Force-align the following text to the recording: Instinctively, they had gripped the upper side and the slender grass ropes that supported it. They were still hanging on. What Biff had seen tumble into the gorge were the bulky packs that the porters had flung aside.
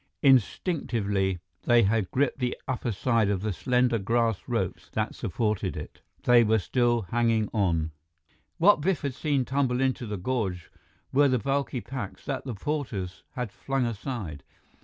Instinctively, 0.23 1.37
they 1.65 1.83
had 1.83 2.09
gripped 2.09 2.39
the 2.39 2.57
upper 2.67 2.91
side 2.91 3.29
and 3.29 3.39
the 3.41 3.53
slender 3.53 3.99
grass 3.99 4.41
ropes 4.47 4.89
that 4.93 5.13
supported 5.13 5.77
it. 5.77 6.01
They 6.23 6.43
were 6.43 6.57
still 6.57 7.03
hanging 7.11 7.49
on. 7.53 7.91
What 8.57 8.81
Biff 8.81 9.01
had 9.03 9.13
seen 9.13 9.45
tumble 9.45 9.79
into 9.79 10.07
the 10.07 10.17
gorge 10.17 10.71
were 11.13 11.27
the 11.27 11.37
bulky 11.37 11.81
packs 11.81 12.25
that 12.25 12.45
the 12.45 12.55
porters 12.55 13.21
had 13.33 13.51
flung 13.51 13.85
aside. 13.85 14.41